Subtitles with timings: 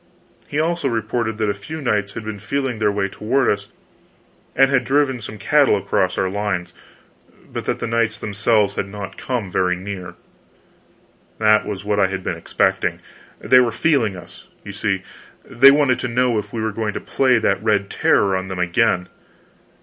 [0.47, 3.67] He also reported that a few knights had been feeling their way toward us,
[4.55, 6.73] and had driven some cattle across our lines,
[7.45, 10.15] but that the knights themselves had not come very near.
[11.37, 12.99] That was what I had been expecting.
[13.39, 15.03] They were feeling us, you see;
[15.45, 18.57] they wanted to know if we were going to play that red terror on them
[18.57, 19.07] again.